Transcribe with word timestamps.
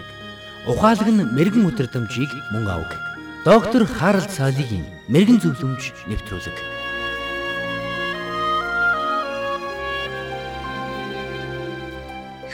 Ухаалаг 0.69 1.09
нь 1.09 1.25
мэрэгэн 1.25 1.65
өдрөмжийг 1.65 2.29
мөн 2.53 2.69
авг. 2.69 2.93
Доктор 3.49 3.89
Харалт 3.89 4.29
цаалогийн 4.29 4.85
мэрэгэн 5.09 5.41
зөвлөмж 5.41 6.13
нэвтрүүлэг. 6.13 6.84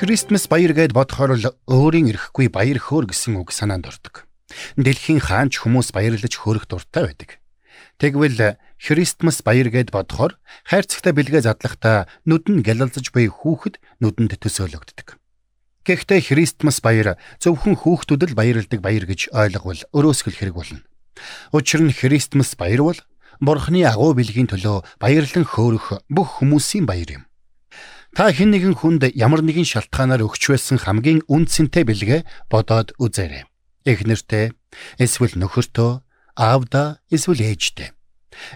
Христмас 0.01 0.48
баяр 0.48 0.73
гэд 0.73 0.97
бодохоор 0.97 1.37
л 1.37 1.52
өөрийн 1.69 2.09
ирэхгүй 2.09 2.48
баяр 2.48 2.80
хөөр 2.80 3.12
гэсэн 3.12 3.37
үг 3.37 3.52
санаанд 3.52 3.84
ордог. 3.84 4.25
Дэлхийн 4.80 5.20
хаанч 5.20 5.61
хүмүүс 5.61 5.92
баярлаж 5.92 6.41
хөөрөх 6.41 6.65
дуртай 6.73 7.05
байдаг. 7.05 7.37
Тэгвэл 8.01 8.56
Христмас 8.80 9.45
баяр 9.45 9.69
гэд 9.69 9.92
бодохоор 9.92 10.41
хайрцагтай 10.65 11.12
бэлгээ 11.12 11.45
задлахтаа 11.45 12.09
нүдэн 12.25 12.65
гялалзаж 12.65 13.12
буй 13.12 13.28
хүүхэд 13.28 13.77
нүдэнд 14.01 14.41
төсөөлөгддөг. 14.41 15.20
Гэхдээ 15.84 16.20
Христмас 16.33 16.80
баяр 16.80 17.20
зөвхөн 17.37 17.77
хүүхдүүд 17.77 18.33
л 18.33 18.39
баярладаг 18.41 18.80
баяр 18.80 19.05
гэж 19.05 19.37
ойлговол 19.37 19.84
өрөөсгөл 19.92 20.41
хэрэг 20.41 20.56
болно. 20.56 20.80
Учир 21.53 21.84
нь 21.84 21.92
Христмас 21.92 22.56
баяр 22.56 22.89
бол 22.89 23.01
Бурхны 23.37 23.84
агуу 23.84 24.17
бэлгийн 24.17 24.48
төлөө 24.48 24.80
баярлан 24.97 25.45
хөөрөх 25.45 26.09
бүх 26.09 26.41
хүмүүсийн 26.41 26.89
баяр 26.89 27.20
юм. 27.20 27.25
Та 28.10 28.34
хэн 28.34 28.50
нэгэн 28.50 28.74
хүнд 28.74 29.14
ямар 29.14 29.42
нэгэн 29.46 29.62
шалтгаанаар 29.62 30.27
өгч 30.27 30.50
байсан 30.50 30.82
хамгийн 30.82 31.23
үнцэнтэй 31.30 31.87
бэлгээ 31.87 32.20
бодоод 32.50 32.98
үзээрэй. 32.98 33.47
Эхнэртээ, 33.86 34.50
эсвэл 34.98 35.39
нөхөртөө, 35.39 36.02
аавда, 36.34 36.98
эсвэл 37.06 37.39
ээжтэй. 37.39 37.94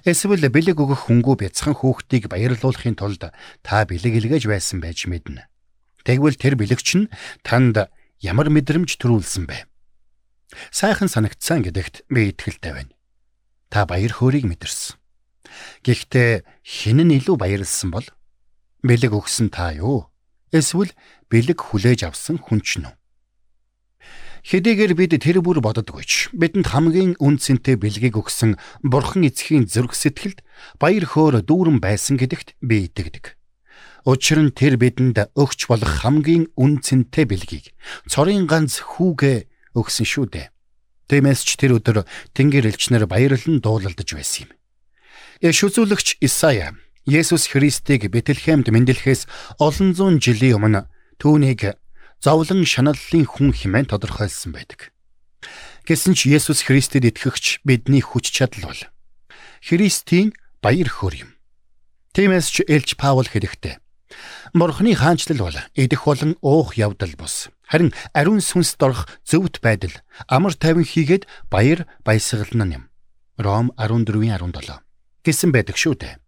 Эсвэл 0.03 0.51
бэлэг 0.51 0.75
өгөх 0.75 1.07
хүнгүү 1.07 1.47
бяцхан 1.47 1.75
хүүхдийг 1.79 2.27
баярлуулахын 2.27 2.99
тулд 2.99 3.31
та 3.63 3.77
бэлэг 3.87 4.19
илгээж 4.19 4.45
байсан 4.51 4.83
байж 4.83 5.07
мэднэ. 5.07 5.47
Тэгвэл 6.03 6.35
тэр 6.35 6.55
бэлэгч 6.59 6.89
нь 6.99 7.11
танд 7.47 7.89
ямар 8.21 8.51
мэдрэмж 8.51 8.91
төрүүлсэн 8.99 9.47
бэ? 9.47 9.71
Сайхан 10.71 11.09
санагдсан 11.09 11.63
гэдэгт 11.63 12.11
би 12.11 12.35
итгэлтэй 12.35 12.73
байна. 12.75 12.93
Та 13.71 13.87
баяр 13.87 14.13
хөөргийг 14.13 14.47
мэдэрсэн. 14.47 14.99
Гэхдээ 15.87 16.45
хэн 16.63 16.99
нь 17.07 17.17
илүү 17.19 17.37
баярлсан 17.39 17.91
бол 17.91 18.07
бэлэг 18.85 19.17
өгсөн 19.17 19.49
та 19.49 19.73
юу? 19.73 20.13
Эсвэл 20.53 20.93
бэлэг 21.33 21.59
хүлээж 21.59 22.05
авсан 22.05 22.37
хүн 22.37 22.61
ч 22.61 22.85
нү? 22.85 22.93
Хэдийгээр 24.45 24.93
бид 24.93 25.17
тэр 25.17 25.41
бүр 25.41 25.65
боддоггүйч 25.65 26.37
бидэнд 26.37 26.69
хамгийн 26.69 27.17
үнцэнтэй 27.17 27.81
бэлгийг 27.81 28.21
өгсөн 28.21 28.61
бурхан 28.85 29.25
эцгийн 29.25 29.65
зүрх 29.65 29.97
сэтгэлд 29.97 30.45
баяр 30.77 31.09
хөөр 31.09 31.41
дүүрэн 31.41 31.81
байсан 31.81 32.21
гэдэгт 32.21 32.61
би 32.61 32.85
итгэдэг. 32.85 33.41
Учир 34.05 34.45
нь 34.45 34.53
тэр 34.53 34.77
бидэнд 34.77 35.33
өгч 35.33 35.65
болох 35.65 36.05
хамгийн 36.05 36.53
үнцэнтэй 36.61 37.25
бэлгийг 37.25 37.73
цорын 38.05 38.45
ганц 38.45 38.85
хүүгээ 38.85 39.49
өгсөн 39.81 40.05
шүү 40.05 40.27
дээ. 40.29 40.53
Тиймээс 41.09 41.41
ч 41.41 41.57
тэр 41.57 41.81
өдөр 41.81 42.05
тэнгэр 42.37 42.69
элчнэр 42.69 43.09
баярлан 43.09 43.65
дуулалдаж 43.65 44.09
байсан 44.13 44.45
юм. 44.45 44.51
Яш 45.41 45.57
үзүүлэгч 45.65 46.21
Исая 46.21 46.77
Есүс 47.05 47.53
Христийг 47.53 48.09
Бэтлехемд 48.09 48.73
мэндэлэхээс 48.73 49.29
олон 49.61 49.93
зуун 49.93 50.17
жилийн 50.25 50.57
өмнө 50.57 50.89
түүнийг 51.21 51.77
зовлон 52.17 52.65
шаналлын 52.65 53.29
хүн 53.29 53.53
хэмээн 53.53 53.93
тодорхойлсон 53.93 54.57
байдаг. 54.57 54.89
Гэсэн 55.85 56.17
ч 56.17 56.33
Есүс 56.33 56.65
Христэд 56.65 57.05
итгэгч 57.05 57.61
бидний 57.69 58.01
хүч 58.01 58.33
чадал 58.33 58.73
бол 58.73 58.83
Христийн 59.61 60.33
баяр 60.65 60.89
хөөр 60.89 61.29
юм. 61.29 61.31
Тиймээс 62.17 62.49
ч 62.49 62.57
Элч 62.65 62.97
Паул 62.97 63.29
хэлэхдээ 63.29 63.85
Бурхны 64.57 64.97
хаанчлал 64.97 65.45
бол 65.45 65.59
идэх 65.77 66.09
болон 66.09 66.41
уух 66.41 66.81
явдал 66.81 67.13
бус. 67.21 67.53
Харин 67.69 67.93
ариун 68.17 68.41
сүнс 68.41 68.81
дорох 68.81 69.13
зөвхт 69.29 69.61
байдал 69.61 69.93
амар 70.25 70.57
тайван 70.57 70.89
хийгээд 70.89 71.29
баяр 71.53 71.85
баясгална 72.01 72.65
юм. 72.65 72.89
Ром 73.37 73.77
14:17 73.77 74.81
гэсэн 75.21 75.53
байдаг 75.53 75.77
шүү 75.77 75.97
дээ. 76.01 76.24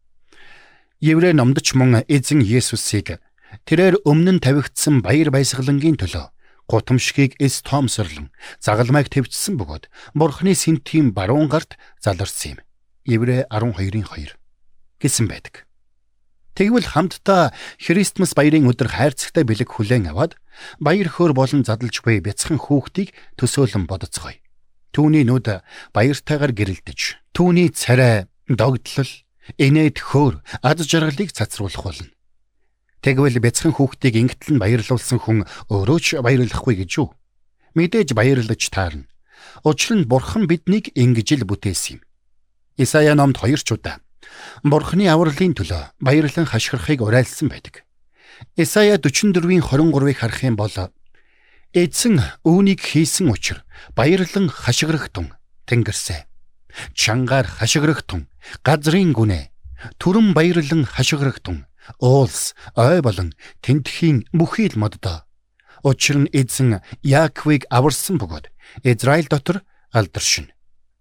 Еврей 1.01 1.37
номдо 1.37 1.61
ч 1.61 1.77
мөн 1.77 2.09
эзэн 2.09 2.41
Есүсийг 2.41 3.21
тэрээр 3.69 4.01
өмнө 4.09 4.41
нь 4.41 4.41
тавигдсан 4.41 5.05
баяр 5.05 5.29
баясгалангийн 5.29 6.01
төлөө 6.01 6.33
гутамшгийг 6.73 7.37
эс 7.37 7.61
тоомсорлон 7.61 8.33
загалмайг 8.65 9.13
твцсэн 9.13 9.61
бөгөөд 9.61 9.93
Бурхны 10.17 10.57
сэнтийн 10.57 11.13
баруун 11.13 11.53
гарт 11.53 11.77
заларсан 12.01 12.57
юм. 12.57 12.59
Еврей 13.05 13.45
12-ын 13.53 14.09
2 14.09 14.41
гэсэн 14.97 15.29
байдаг. 15.29 15.69
Тэгвэл 16.57 16.89
хамтдаа 16.89 17.53
Христмас 17.77 18.33
баярын 18.33 18.65
өдөр 18.65 18.89
хайрцагтай 18.89 19.45
бэлэг 19.45 19.69
хүлээн 19.69 20.09
аваад 20.17 20.41
баяр 20.81 21.13
хөөр 21.13 21.37
болон 21.37 21.61
задлж 21.61 22.01
буй 22.01 22.25
бяцхан 22.25 22.57
хүүхдийг 22.57 23.13
төсөөлөн 23.37 23.85
бодоцгоё. 23.85 24.41
Түүний 24.97 25.29
нүд 25.29 25.61
баяртайгаар 25.93 26.57
гэрэлдэж, 26.57 27.21
түүний 27.37 27.69
царай 27.69 28.33
догдлол 28.49 29.13
инээд 29.55 30.03
хөөр 30.03 30.43
ад 30.67 30.79
жаргалыг 30.83 31.31
цацруулах 31.31 31.83
болно. 31.87 32.11
Тэгвэл 33.07 33.39
бяцхан 33.39 33.71
хүүхдийг 33.77 34.15
ингэтэл 34.19 34.59
нь 34.59 34.63
баярлуулсан 34.63 35.19
хүн 35.23 35.39
өөрөө 35.71 35.99
ч 36.03 36.07
баярлахгүй 36.19 36.75
гэж 36.83 36.91
юу? 36.99 37.15
Мэдээж 37.79 38.19
баярлаж 38.19 38.63
таарна. 38.73 39.07
Учир 39.63 40.03
нь 40.03 40.09
Бурхан 40.11 40.51
биднийг 40.51 40.91
ингэж 40.99 41.39
л 41.39 41.47
бүтээсэн 41.47 42.01
юм. 42.01 42.01
Исая 42.81 43.15
номд 43.15 43.39
хоёр 43.39 43.63
ч 43.63 43.79
удаа 43.79 44.03
Бурханы 44.65 45.07
авралын 45.07 45.55
төлөө 45.55 45.95
баярлан 46.03 46.47
хашгирахыг 46.51 47.01
уриалсан 47.03 47.49
байдаг. 47.49 47.87
Исая 48.57 48.99
44-ийн 48.99 49.63
23-ыг 49.63 50.19
харах 50.19 50.43
юм 50.43 50.57
бол 50.59 50.75
эзэн 51.73 52.21
үүнийг 52.45 52.81
хийсэн 52.83 53.31
учраас 53.31 53.65
баярлан 53.95 54.49
хашгирахтун 54.51 55.33
тэнгэрсэ 55.69 56.27
чангаар 56.95 57.47
хашгирахтун 57.47 58.29
газрын 58.67 59.13
гүнэ 59.13 59.51
түрэн 60.01 60.35
баярлан 60.37 60.85
хашгирахтун 60.85 61.67
уулс 62.01 62.55
ой 62.75 63.01
болон 63.01 63.35
тентхийн 63.63 64.27
бүхий 64.33 64.69
л 64.73 64.81
моддоо 64.81 65.27
учир 65.87 66.19
нь 66.19 66.33
эзэн 66.35 66.83
Яаковыг 67.03 67.71
аварсан 67.71 68.19
бөгөөд 68.19 68.51
Израиль 68.83 69.31
дотор 69.31 69.63
алдаршин 69.95 70.51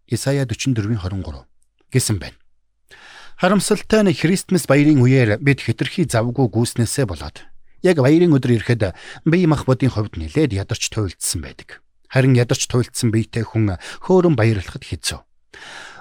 Исая 0.07 0.45
44:23 0.45 1.45
гэсэн 1.89 2.17
байна. 2.21 2.37
Харамсалтай 3.41 4.05
нь 4.05 4.13
Христмас 4.13 4.69
баярын 4.69 5.01
үеэр 5.01 5.41
бид 5.41 5.65
хитрхи 5.65 6.05
завгүй 6.05 6.47
гүйснээсээ 6.53 7.09
болоод 7.09 7.41
яг 7.81 7.97
баярын 7.97 8.37
өдөр 8.37 8.61
ирэхэд 8.61 8.93
бие 9.25 9.49
махбодын 9.49 9.89
хувьд 9.89 10.21
нэлээд 10.21 10.53
ядарч 10.53 10.93
туйлдсан 10.93 11.41
байдаг. 11.41 11.81
Харин 12.05 12.37
ядарч 12.37 12.69
туйлдсан 12.69 13.09
биетэй 13.09 13.41
хүн 13.41 13.81
хөөрөн 14.05 14.37
баярлахад 14.37 14.85
хэцүү. 14.85 15.24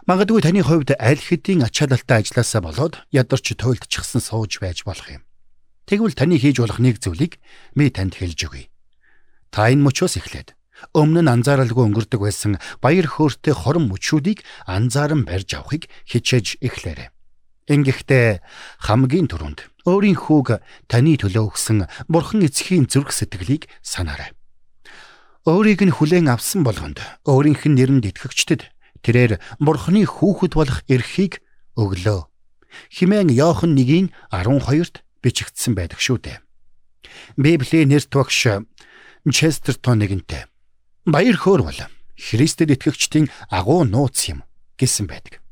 Магадгүй 0.04 0.40
таны 0.44 0.60
хувьд 0.60 0.92
аль 1.00 1.20
хэдийн 1.20 1.64
ачаалалтай 1.64 2.20
ажилласаа 2.20 2.60
болоод 2.60 2.94
ядарч 3.08 3.56
туйлдчихсан 3.56 4.20
сууж 4.20 4.60
байж 4.60 4.84
болох 4.84 5.08
юм. 5.08 5.22
Тэгвэл 5.88 6.12
таны 6.12 6.36
хийж 6.36 6.60
болох 6.60 6.80
нэг 6.80 7.00
зүйлийг 7.00 7.40
би 7.72 7.88
танд 7.88 8.20
хэлж 8.20 8.40
өгье. 8.44 8.68
Та 9.48 9.72
энэ 9.72 9.84
мөчөөс 9.84 10.20
эхлээд 10.20 10.52
өмнө 10.92 11.24
нь 11.24 11.32
анзааралгүй 11.32 11.84
өнгөрдөг 11.88 12.20
байсан 12.20 12.60
баяр 12.84 13.08
хөөртэй 13.08 13.54
хорон 13.56 13.88
мөчүүдийг 13.88 14.44
анзааран 14.68 15.24
барьж 15.24 15.56
авахыг 15.56 15.88
хичээж 16.04 16.60
эхлээрэй. 16.60 17.08
Ингэхдээ 17.64 18.44
хамгийн 18.84 19.32
түрүүнд 19.32 19.72
өөрийн 19.88 20.20
хүүг 20.20 20.60
таны 20.84 21.16
төлөө 21.16 21.48
өгсөн 21.48 21.88
бурхан 22.12 22.44
эцгийн 22.44 22.90
зүрх 22.92 23.08
сэтгэлийг 23.14 23.72
санаарай. 23.80 24.36
Өөрийг 25.48 25.80
нь 25.84 25.92
хүлээн 25.92 26.28
авсан 26.28 26.60
болгонд 26.60 27.00
өөрийнх 27.24 27.64
нь 27.68 27.76
нэрэнд 27.76 28.04
итгэгчдэд 28.08 28.73
тэрээр 29.04 29.38
бурхны 29.60 30.08
хүүхэд 30.08 30.52
болох 30.56 30.80
эрхийг 30.88 31.44
өглөө. 31.76 32.26
Химэн 32.90 33.30
Йохан 33.30 33.76
1-ийн 33.76 34.10
12-т 34.32 35.04
бичигдсэн 35.22 35.76
байдаг 35.78 36.00
шүү 36.00 36.18
дээ. 36.24 36.38
Библийн 37.38 37.92
нэрт 37.92 38.10
багш 38.10 38.64
Честертон 39.24 40.02
нэгэнтээ 40.02 40.44
баяр 41.04 41.36
хөөр 41.36 41.62
бол 41.68 41.80
Христэд 42.16 42.72
итгэгчдийн 42.72 43.28
агуу 43.52 43.84
нууц 43.84 44.32
юм 44.32 44.44
гэсэн 44.80 45.06
байдаг. 45.08 45.44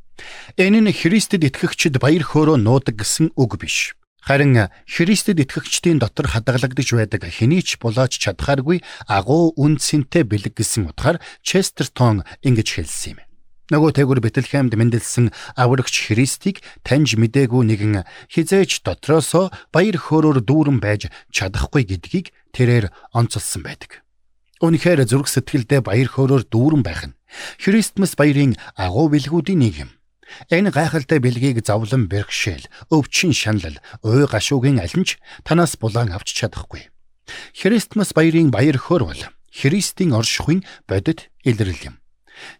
Энэ 0.56 0.80
нь 0.80 0.92
Христэд 0.92 1.44
итгэгчд 1.44 2.00
баяр 2.00 2.24
хөөрөө 2.24 2.56
нуудаг 2.56 2.96
гэсэн 2.96 3.36
үг 3.36 3.60
биш. 3.60 3.92
Харин 4.22 4.70
Христэд 4.86 5.42
итгэгчдийн 5.44 5.98
дотор 5.98 6.30
хадгалагдж 6.30 6.88
байдаг 6.94 7.26
хэний 7.26 7.60
ч 7.60 7.76
булаач 7.76 8.16
чадхааргүй 8.22 8.80
агуу 9.10 9.52
үн 9.58 9.76
цэнтэй 9.76 10.22
бэлэг 10.24 10.56
гэсэн 10.56 10.88
утгаар 10.94 11.18
Честертон 11.42 12.22
ингэж 12.40 12.68
хэлсэн 12.78 13.18
юм. 13.18 13.31
Нөгөө 13.72 13.96
тэгүр 13.96 14.20
Бэтлехемд 14.20 14.76
мэндэлсэн 14.76 15.32
аврагч 15.56 16.12
Христийг 16.12 16.60
таньж 16.84 17.16
мдээгүй 17.16 17.64
нэгэн 17.72 18.04
хизээч 18.28 18.84
дотроосоо 18.84 19.48
баяр 19.72 19.96
хөөрөөр 19.96 20.44
дүүрэн 20.44 20.76
байж 20.76 21.08
чадахгүй 21.32 21.88
гэдгийг 21.88 22.36
тэрээр 22.52 22.92
онцолсон 23.16 23.64
байдаг. 23.64 24.04
Үнэхээр 24.60 25.08
зүрх 25.08 25.32
сэтгэлдээ 25.32 25.80
баяр 25.88 26.04
хөөрөөр 26.12 26.52
дүүрэн 26.52 26.84
байх 26.84 27.00
нь 27.08 27.16
Христмас 27.64 28.12
баярын 28.12 28.60
агуу 28.76 29.08
бэлгүүдийн 29.08 29.64
нэг 29.64 29.88
юм. 29.88 29.90
Энэ 30.52 30.68
гайхалтай 30.68 31.16
бэлгийг 31.24 31.64
зовлон 31.64 32.12
бэрхшээл, 32.12 32.68
өвчин 32.92 33.32
шанал, 33.32 33.80
уй 34.04 34.28
гашуугийн 34.28 34.84
алинч 34.84 35.16
танаас 35.48 35.80
булаан 35.80 36.12
авч 36.12 36.36
чадахгүй. 36.36 36.92
Христмас 37.56 38.12
баярын 38.12 38.52
баяр 38.52 38.76
хөөр 38.76 39.02
бол 39.08 39.22
Христийн 39.48 40.12
оршихуйн 40.12 40.60
бодит 40.84 41.32
илрэл 41.40 41.88
юм. 41.88 42.01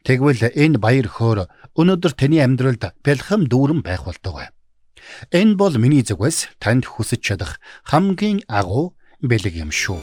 Тэгвэл 0.06 0.52
энэ 0.52 0.79
баяр 0.79 1.08
хөөр 1.08 1.38
өнөөдөр 1.79 2.12
таны 2.19 2.43
амьдралд 2.43 2.93
бэлхэм 3.05 3.49
дүүрэн 3.49 3.81
байх 3.87 4.05
болдог. 4.05 4.52
Энэ 5.32 5.56
бол 5.56 5.75
миний 5.79 6.02
зүгээс 6.02 6.58
танд 6.62 6.87
хүсэж 6.87 7.20
чадах 7.23 7.61
хамгийн 7.88 8.44
агуу 8.49 8.94
бэлэг 9.23 9.55
юм 9.56 9.70
шүү. 9.70 10.00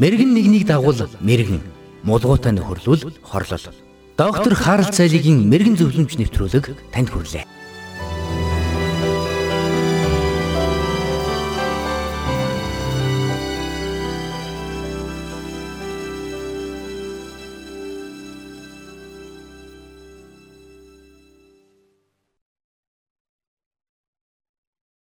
Мэргэн 0.00 0.32
нэгнийг 0.32 0.64
дагуул 0.64 0.96
мэргэн, 1.20 1.60
мулгуутай 2.08 2.56
нөхөрлөл 2.56 3.20
хорлол. 3.20 3.66
Доктор 4.16 4.54
Харалт 4.56 4.96
цайлигийн 4.96 5.44
мэрэгэн 5.44 5.76
зөвлөмж 5.76 6.16
нэвтрүүлэг 6.16 6.72
танд 6.88 7.12
хүрэлээ. 7.12 7.59